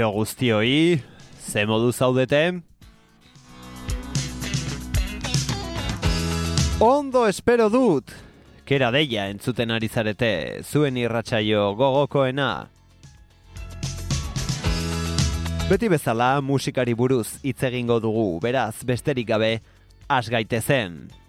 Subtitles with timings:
[0.00, 1.02] Kaixo guztioi,
[1.44, 2.62] ze modu zaudete?
[6.80, 8.08] Ondo espero dut!
[8.64, 12.70] Kera deia entzuten ari zarete, zuen irratsaio gogokoena.
[15.68, 19.58] Beti bezala musikari buruz hitz egingo dugu, beraz besterik gabe,
[20.08, 21.19] has gaitezen.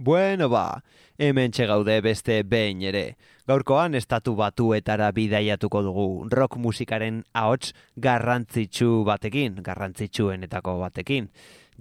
[0.00, 0.84] Bueno ba,
[1.18, 3.16] hemen gaude beste behin ere.
[3.48, 11.28] Gaurkoan estatu batuetara bidaiatuko dugu rock musikaren ahots garrantzitsu batekin, garrantzitsuenetako batekin.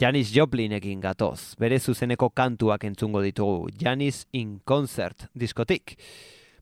[0.02, 5.96] Janis Joplinekin gatoz, bere zuzeneko kantuak entzungo ditugu, Janis in Concert diskotik.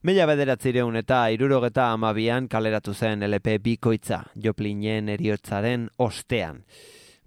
[0.04, 6.66] Mila bederatzireun eta irurogeta amabian kaleratu zen LP bikoitza, Joplinen eriotzaren ostean.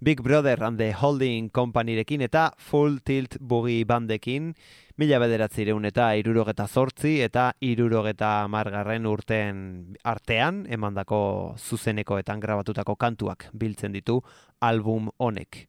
[0.01, 4.53] Big Brother and the Holding Companyrekin eta Full Tilt Boogie Bandekin,
[4.95, 9.59] mila bederatzireun eta irurogeta zortzi eta irurogeta margarren urten
[10.07, 11.19] artean, emandako
[11.59, 14.21] zuzenekoetan grabatutako kantuak biltzen ditu
[14.63, 15.65] album honek.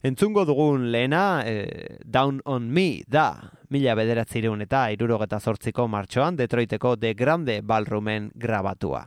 [0.00, 6.96] Entzungo dugun lehena, eh, Down on Me, da, mila bederatzireun eta irurogeta zortziko martxoan, Detroiteko
[6.96, 9.04] The Grande Ballroomen grabatua.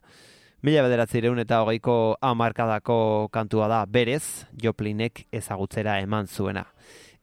[0.60, 6.66] Mila bederatzireun eta hogeiko amarkadako kantua da berez, Joplinek ezagutzera eman zuena.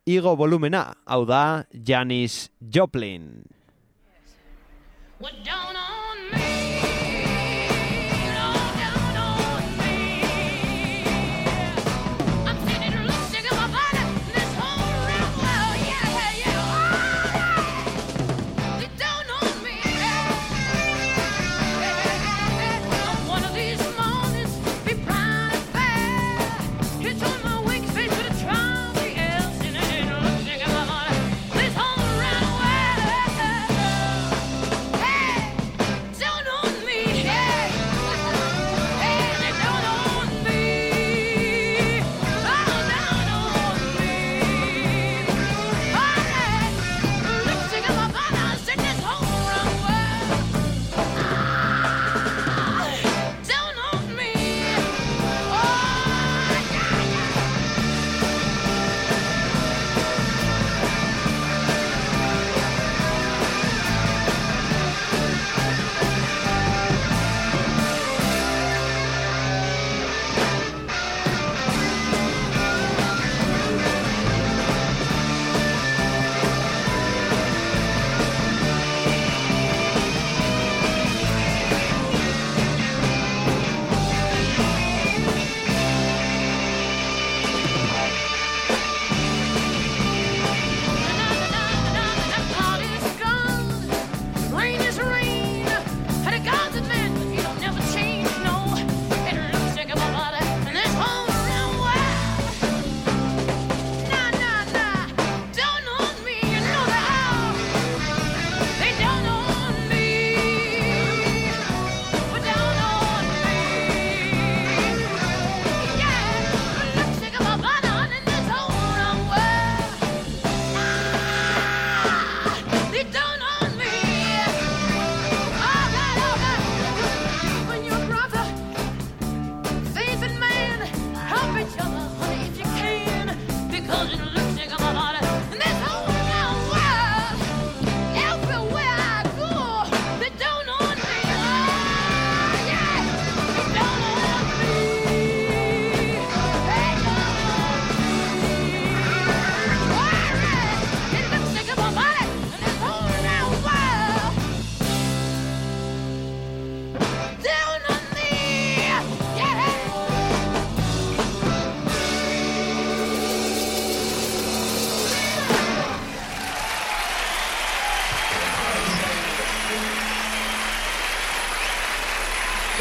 [0.08, 3.44] Igo volumena, hau da, Janis Joplin.
[5.20, 6.65] Don't know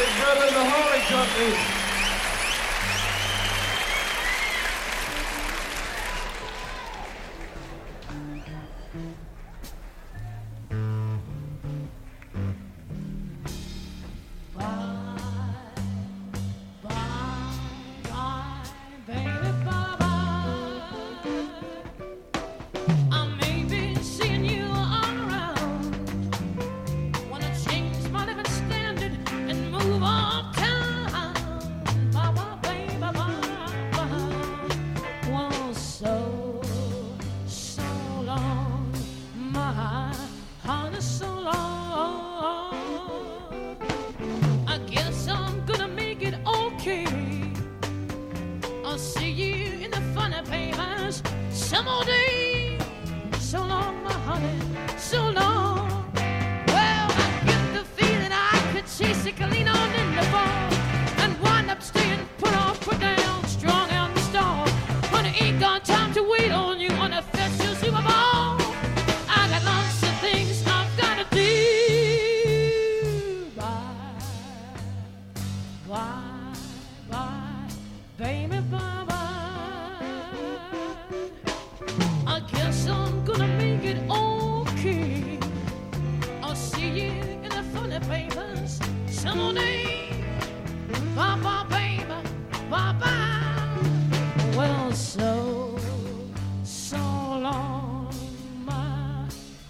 [0.06, 1.75] Big Brother and the Holding Company.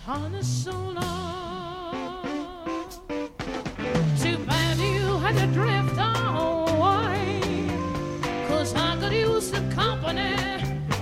[0.08, 2.22] On so long.
[4.20, 7.40] Too bad you had to drift away.
[8.46, 10.36] Cause I could use the company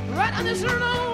[0.09, 1.13] right on this road.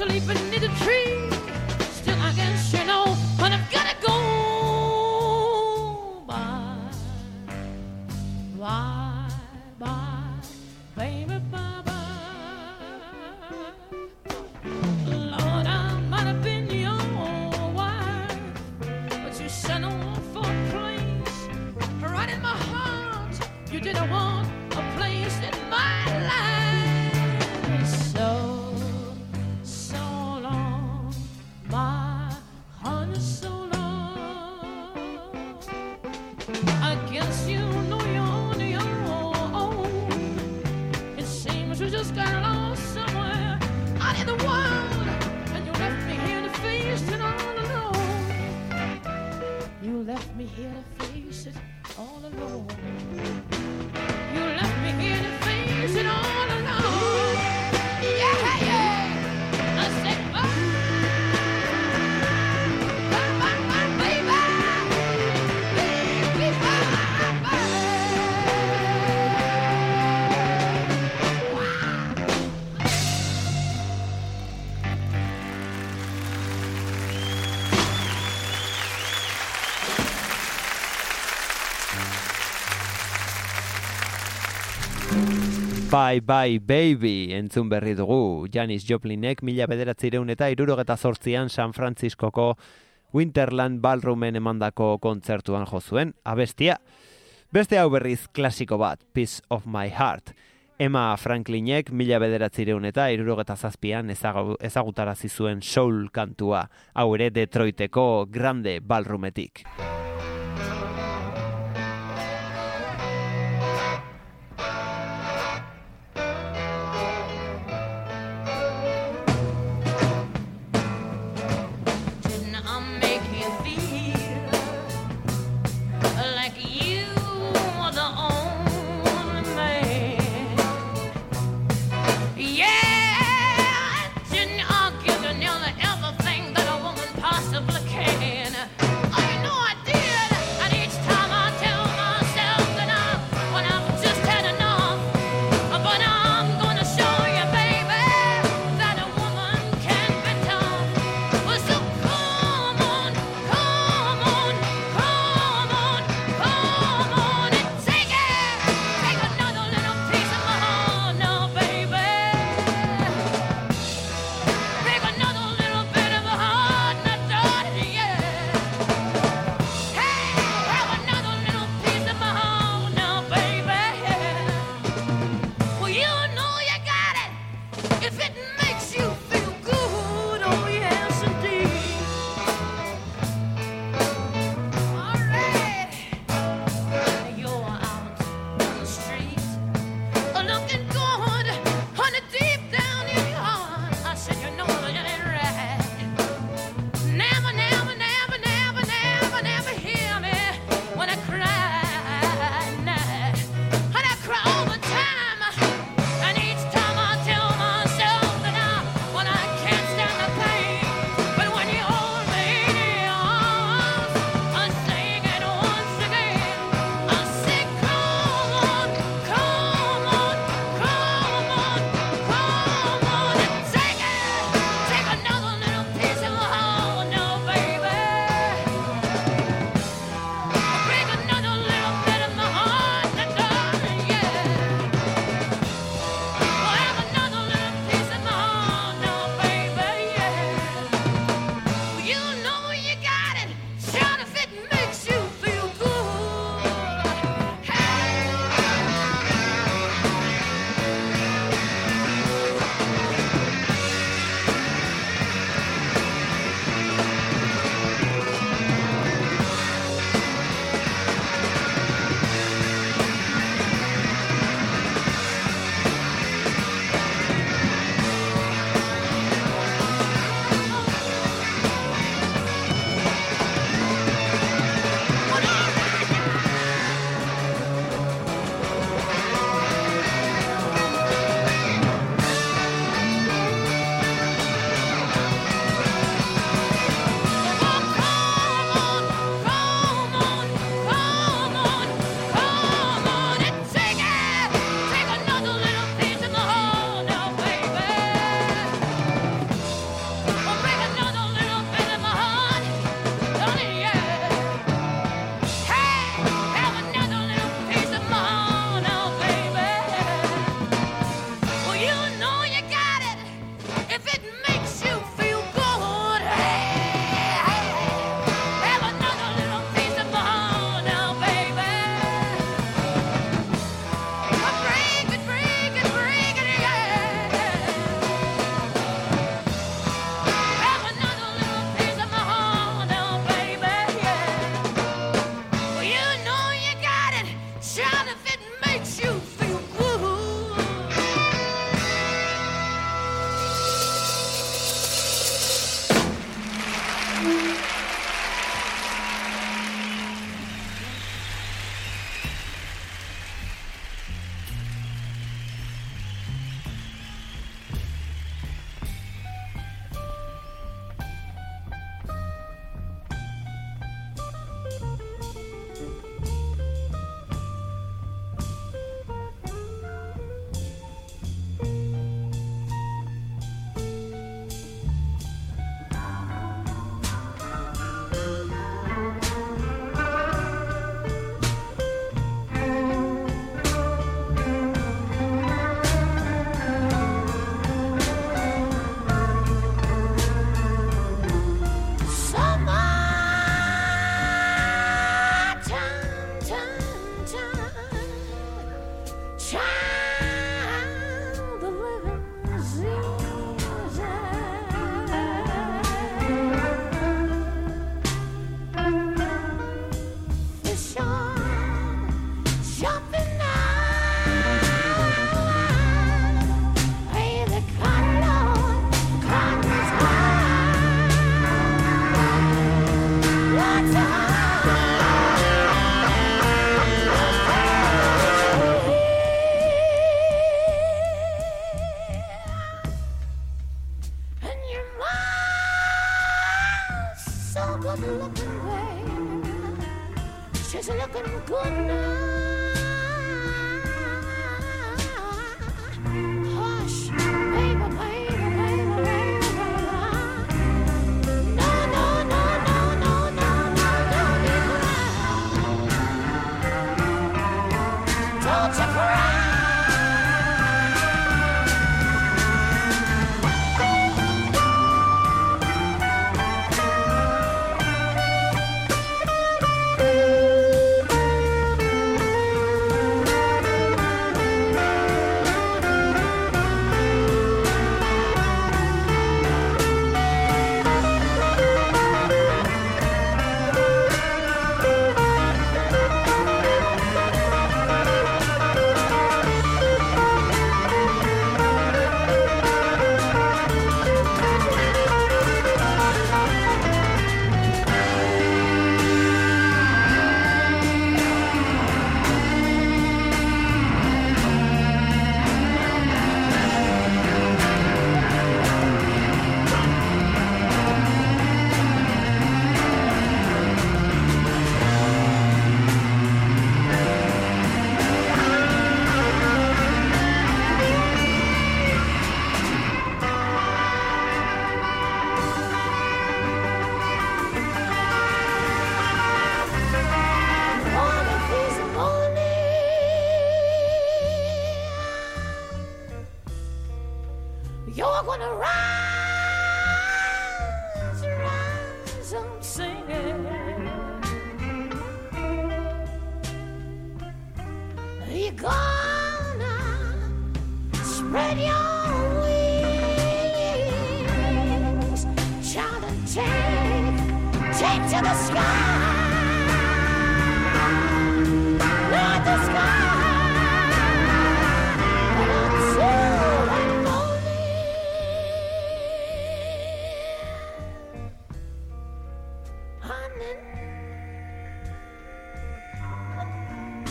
[0.00, 0.99] sleeping in the tree.
[86.10, 88.48] Bye Bye Baby entzun berri dugu.
[88.50, 92.56] Janis Joplinek mila bederatzireun eta irurogeta zortzian San Franciscoko
[93.14, 96.80] Winterland Ballroomen emandako kontzertuan jozuen abestia.
[97.52, 100.34] Beste hau berriz klasiko bat, Piece of My Heart.
[100.82, 106.64] Emma Franklinek mila bederatzireun eta irurogeta zazpian ezagutarazi zuen soul kantua,
[106.94, 109.62] hau ere Detroiteko grande ballroometik.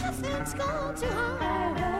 [0.09, 1.98] nothing's gone too hard.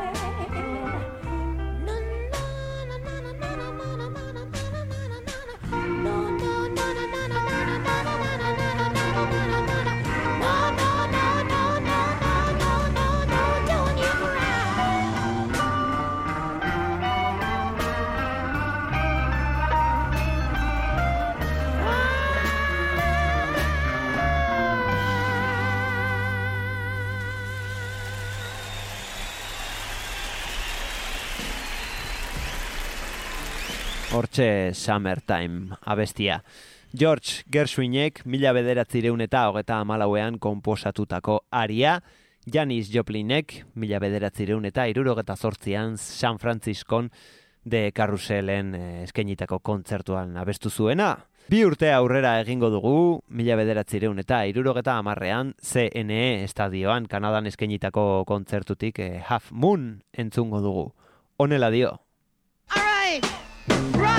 [34.40, 36.44] hortxe Summertime abestia.
[36.94, 42.00] George Gershwinek mila bederatzireun eta hogeta amalauean komposatutako aria,
[42.48, 47.12] Janis Joplinek mila bederatzireun eta irurogeta zortzian San Franciscon
[47.66, 51.18] de Carruselen eh, eskainitako kontzertuan abestu zuena.
[51.50, 59.00] Bi urte aurrera egingo dugu, mila bederatzireun eta irurogeta amarrean CNE estadioan Kanadan eskainitako kontzertutik
[59.00, 60.94] eh, Half Moon entzungo dugu.
[61.38, 62.00] Honela dio.
[62.72, 63.40] All right.
[63.94, 64.19] Run!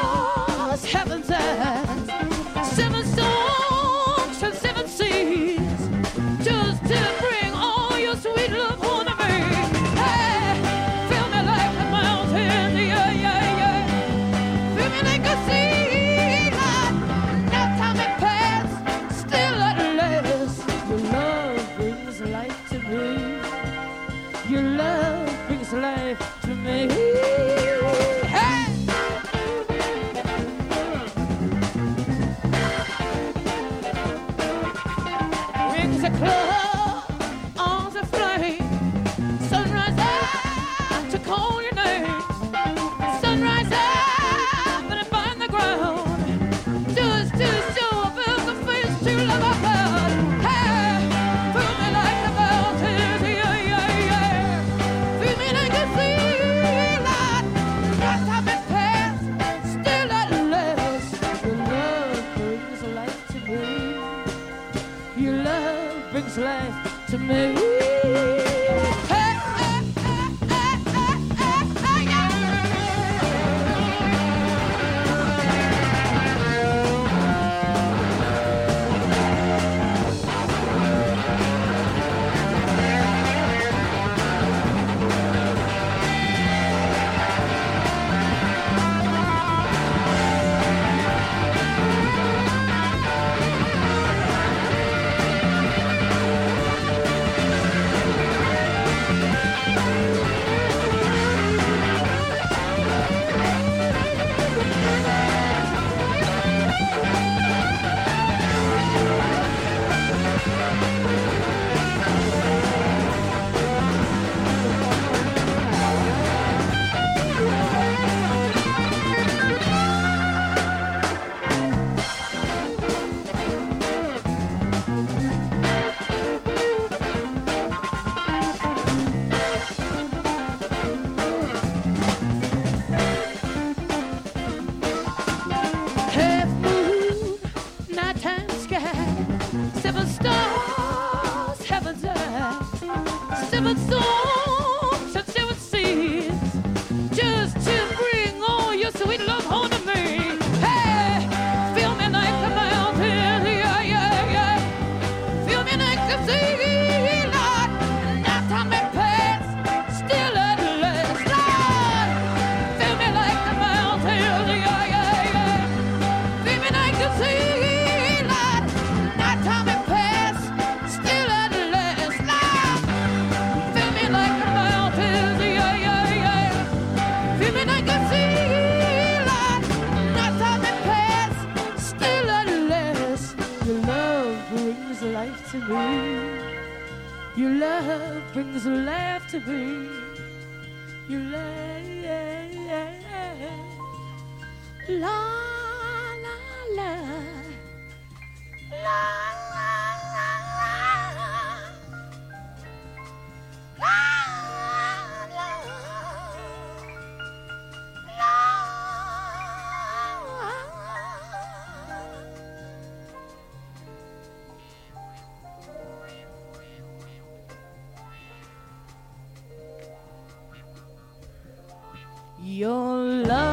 [222.61, 223.50] your love.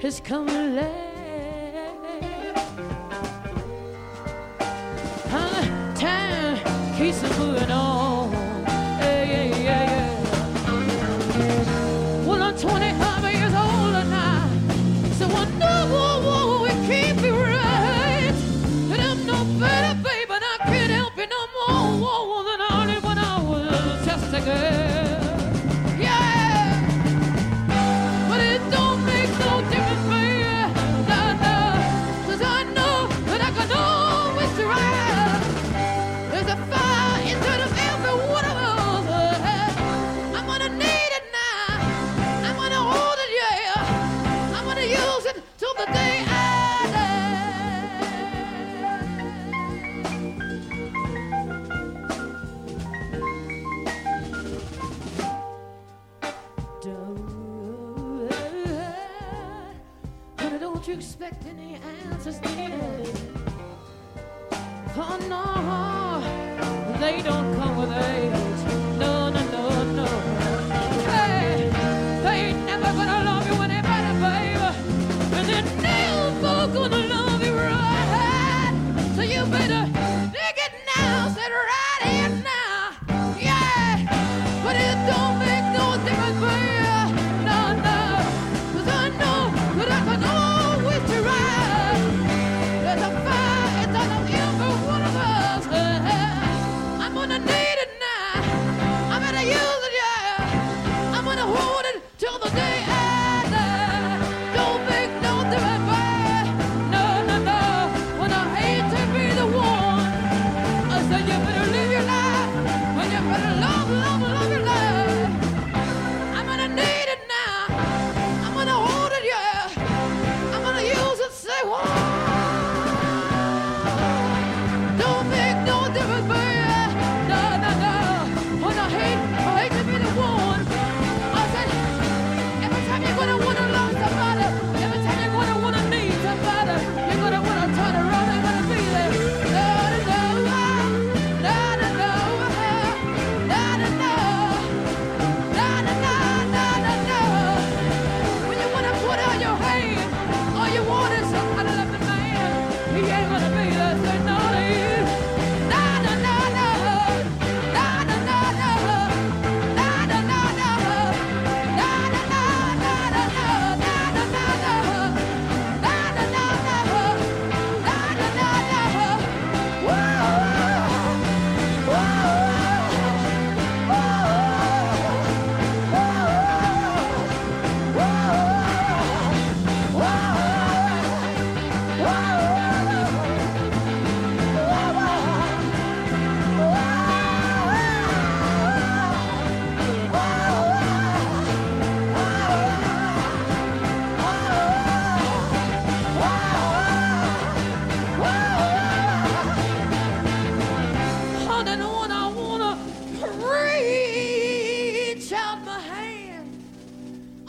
[0.00, 0.84] has come late.
[5.30, 7.87] And time keeps moving on.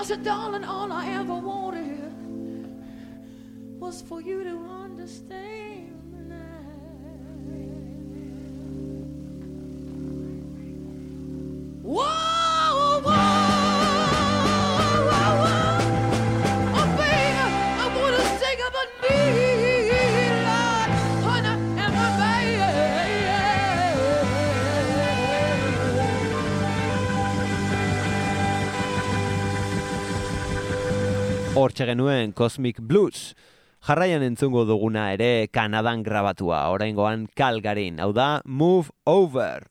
[0.10, 2.12] said, darling, all I ever wanted
[3.80, 5.69] was for you to understand.
[31.70, 33.36] hortxe genuen Cosmic Blues.
[33.86, 39.69] Jarraian entzungo duguna ere Kanadan grabatua, oraingoan Calgaryn, hau da Move Over.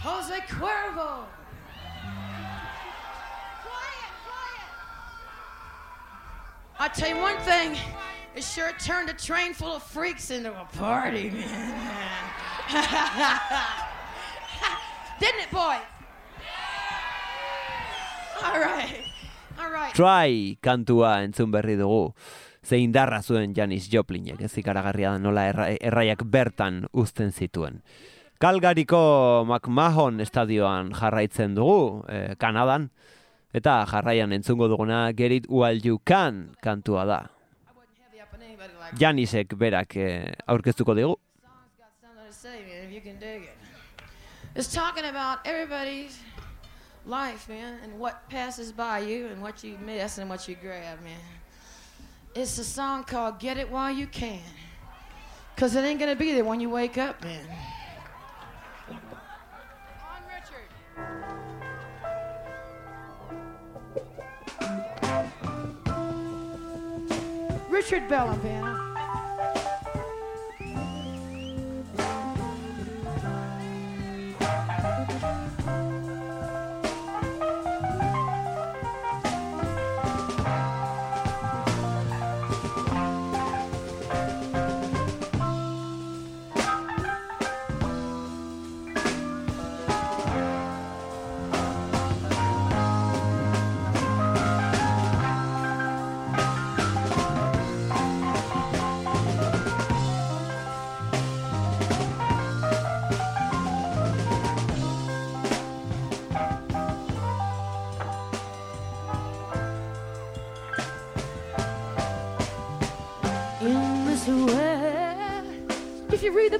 [0.00, 1.24] Jose Cuervo.
[6.78, 7.76] I tell you one thing,
[8.36, 11.74] it sure turned a train full of freaks into a party, man.
[15.18, 15.80] Didn't it, boys?
[16.40, 16.46] Yeah.
[18.44, 19.07] All right.
[19.94, 22.14] Try kantua entzun berri dugu.
[22.62, 27.80] Ze indarra zuen Janis Joplinek, ez ikaragarria da nola erra, erraiak bertan uzten zituen.
[28.38, 32.90] Kalgariko McMahon estadioan jarraitzen dugu, eh, Kanadan,
[33.52, 37.22] eta jarraian entzungo duguna Gerit While You Can kantua da.
[38.98, 41.16] Janisek berak eh, aurkeztuko dugu.
[44.54, 46.18] It's talking about everybody's
[47.08, 51.02] life, man, and what passes by you and what you miss and what you grab,
[51.02, 51.18] man.
[52.34, 54.42] It's a song called Get It While You Can.
[55.54, 57.48] Because it ain't going to be there when you wake up, man.
[58.90, 58.96] On
[60.28, 60.68] Richard.
[67.70, 68.67] Richard Bellamban.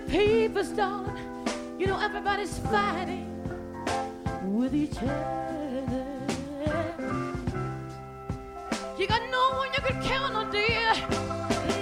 [0.08, 1.16] papers, darling.
[1.78, 3.26] You know, everybody's fighting
[4.42, 6.06] with each other.
[8.98, 10.94] You got no one you can count on, dear.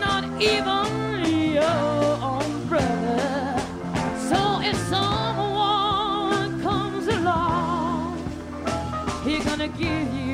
[0.01, 3.57] Not even your own brother.
[4.29, 8.19] So if someone comes along,
[9.25, 10.26] he's gonna give you.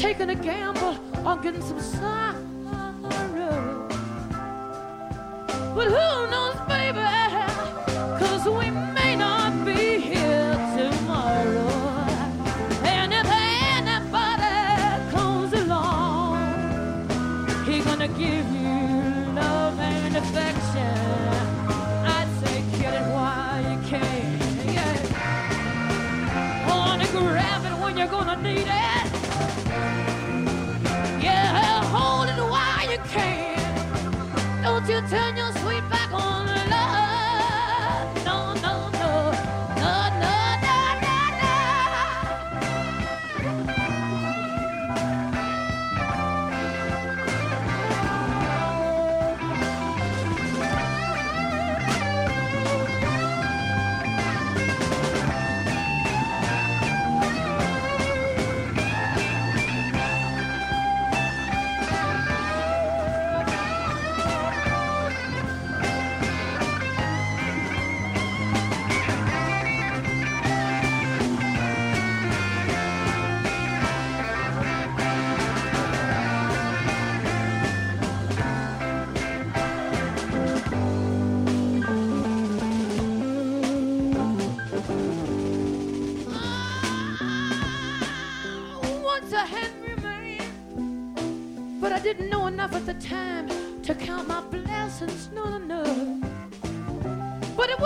[0.00, 2.19] taking a gamble on getting some sun.
[34.90, 35.39] you turn your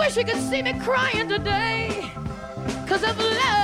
[0.05, 2.11] wish you could see me crying today.
[3.03, 3.54] I've left.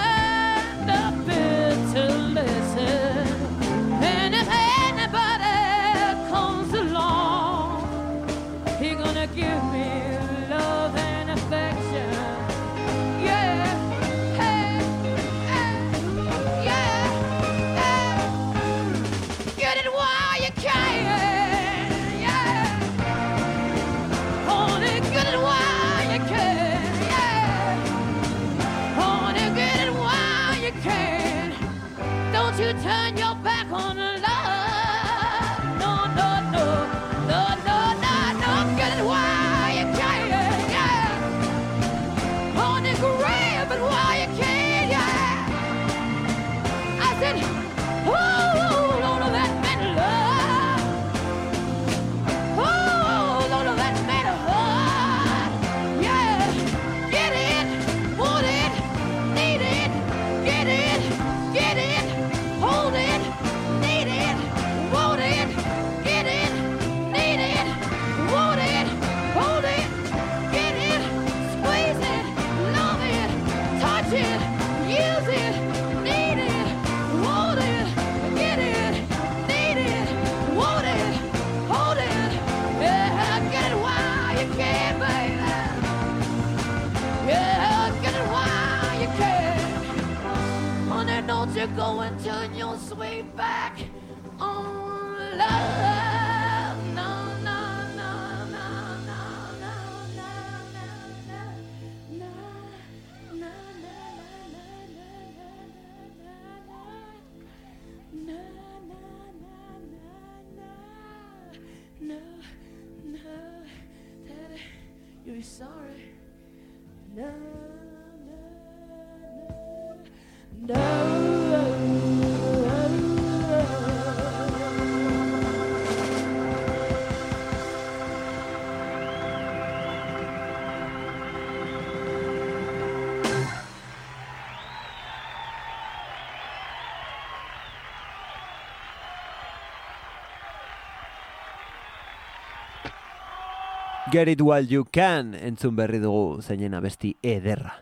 [144.10, 147.76] Get it while you can entzun berri dugu zeinen abesti ederra.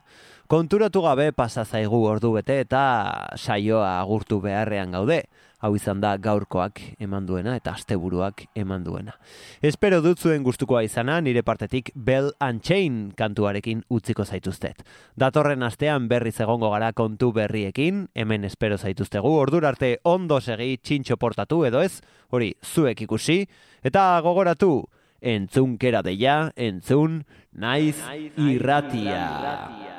[0.52, 5.22] Konturatu gabe pasa zaigu ordu bete eta saioa agurtu beharrean gaude.
[5.64, 9.16] Hau izan da gaurkoak eman duena eta asteburuak eman duena.
[9.62, 14.84] Espero dut zuen gustukoa izana nire partetik Bell and Chain kantuarekin utziko zaituztet.
[15.16, 21.16] Datorren astean berriz egongo gara kontu berriekin, hemen espero zaituztegu, ordura arte ondo segi txintxo
[21.18, 23.46] portatu edo ez, hori zuek ikusi,
[23.84, 24.74] eta gogoratu,
[25.22, 27.98] entzunkera deia, entzun, naiz
[28.38, 29.99] irratia.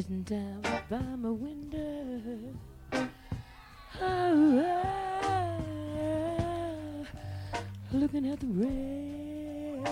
[0.00, 2.54] Sitting down by my window.
[4.00, 4.64] Oh,
[6.00, 7.06] oh,
[7.92, 9.84] looking at the rain.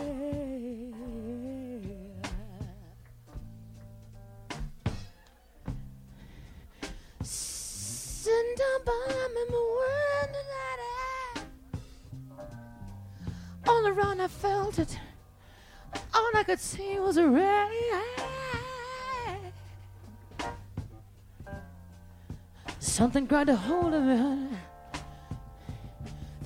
[7.21, 8.93] Sitting down by
[9.35, 9.69] my window.
[13.67, 14.99] All around I felt it.
[16.15, 18.18] All I could see was a rain.
[22.99, 24.49] Something grabbed a hold of me.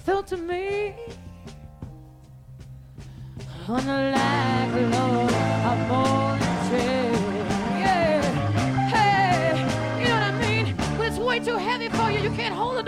[0.05, 0.93] Felt to me
[3.67, 7.15] on the like Lord of morning train.
[7.81, 8.21] Yeah,
[8.93, 10.67] hey, you know what I mean?
[10.99, 12.82] When it's way too heavy for you, you can't hold it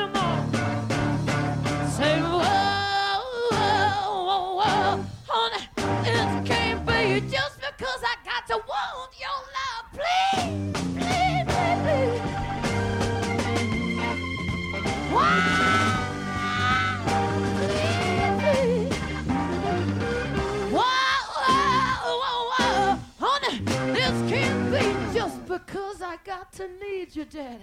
[27.34, 27.58] Daddy.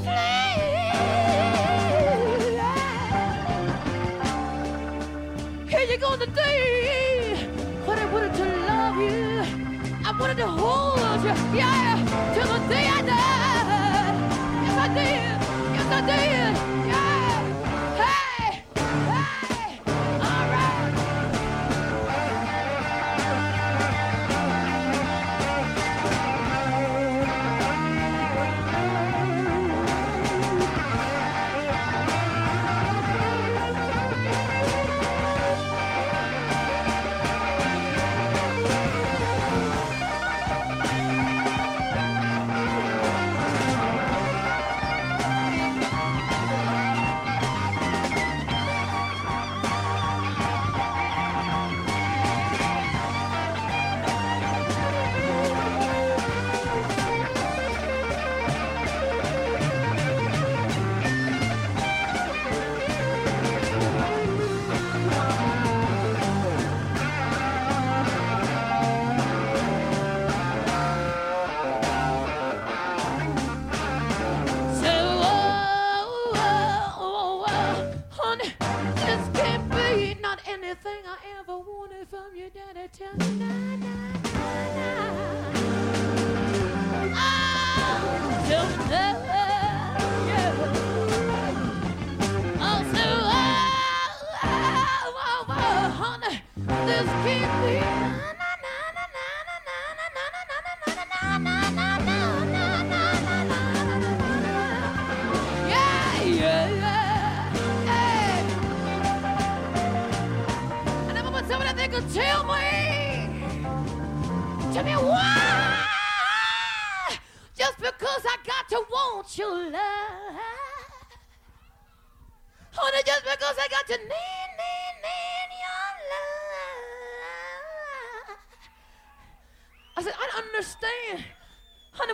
[0.00, 0.88] Please.
[5.70, 7.46] Here you go today.
[7.84, 9.44] But I wanted to love you.
[10.02, 14.16] I wanted to hold you, yeah, till the day I died.
[14.64, 15.36] Yes, I did.
[15.76, 16.75] Yes, I did.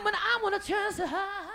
[0.02, 1.51] When I want to try so high.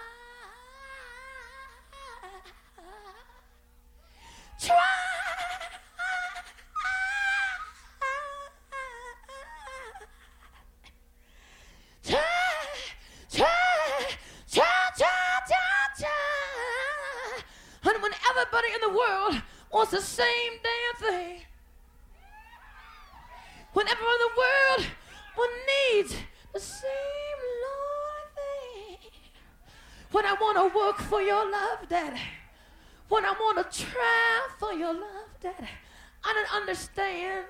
[36.68, 37.46] Understand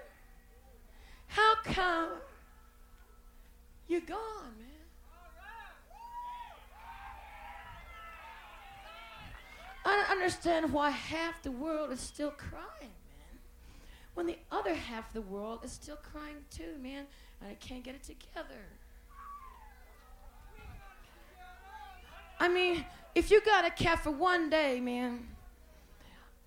[1.26, 2.10] how come
[3.88, 4.68] you're gone, man.
[9.86, 13.40] I don't understand why half the world is still crying, man.
[14.14, 17.06] When the other half of the world is still crying too, man.
[17.42, 18.62] And I can't get it together.
[22.40, 25.28] I mean, if you got a cat for one day, man.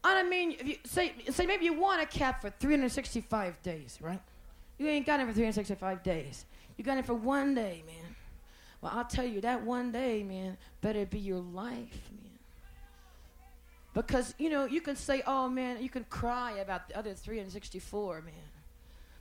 [0.02, 3.98] I don't mean, if you say, say maybe you want a cat for 365 days,
[4.00, 4.20] right?
[4.78, 6.46] You ain't got it for 365 days.
[6.78, 8.16] You got it for one day, man.
[8.80, 12.38] Well, I'll tell you, that one day, man, better be your life, man.
[13.92, 18.22] Because, you know, you can say, oh, man, you can cry about the other 364,
[18.22, 18.32] man.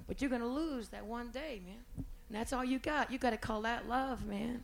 [0.08, 2.06] But you're going to lose that one day, man.
[2.30, 3.12] And that's all you got.
[3.12, 4.64] You got to call that love, man.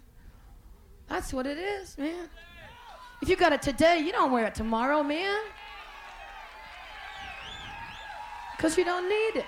[1.10, 2.30] That's what it is, man.
[3.22, 5.40] If you got it today, you don't wear it tomorrow, man.
[8.66, 9.46] Because you don't need it.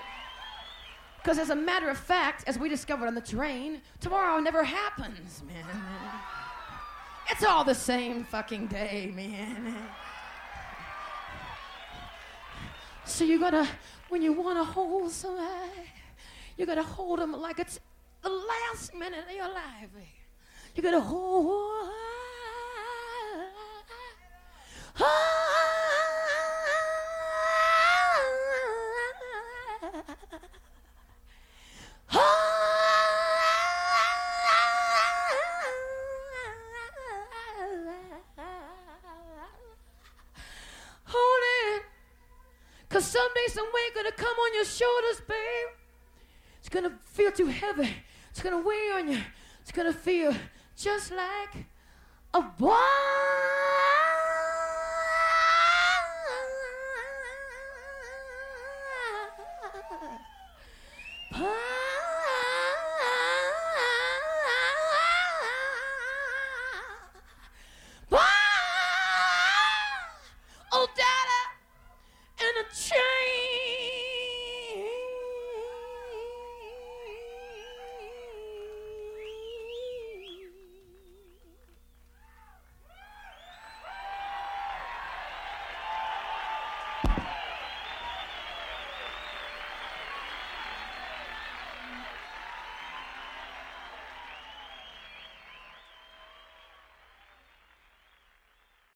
[1.18, 5.41] Because as a matter of fact, as we discovered on the train, tomorrow never happens,
[5.47, 5.65] man.
[7.32, 9.76] It's all the same fucking day, man.
[13.05, 13.68] So you gotta,
[14.09, 15.89] when you wanna hold somebody,
[16.55, 17.80] you gotta hold them like it's
[18.22, 19.89] the last minute of your life.
[20.76, 21.89] You gotta hold.
[24.93, 25.66] Hold ah.
[43.07, 45.69] someday, some weight gonna come on your shoulders, babe.
[46.59, 47.89] It's gonna feel too heavy.
[48.29, 49.21] It's gonna weigh on you.
[49.61, 50.33] It's gonna feel
[50.75, 51.65] just like
[52.33, 52.77] a wall.